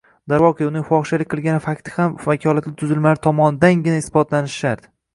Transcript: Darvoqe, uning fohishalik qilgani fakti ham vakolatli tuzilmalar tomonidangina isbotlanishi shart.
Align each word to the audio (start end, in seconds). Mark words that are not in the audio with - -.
Darvoqe, 0.31 0.69
uning 0.69 0.85
fohishalik 0.87 1.29
qilgani 1.33 1.61
fakti 1.67 1.95
ham 1.99 2.17
vakolatli 2.25 2.75
tuzilmalar 2.83 3.25
tomonidangina 3.29 4.05
isbotlanishi 4.07 4.63
shart. 4.69 4.95